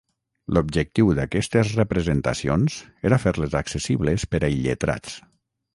[0.57, 2.79] L'objectiu d'aquestes representacions
[3.11, 5.21] era fer-les accessibles per a illetrats.